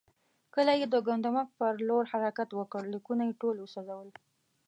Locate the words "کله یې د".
0.55-0.95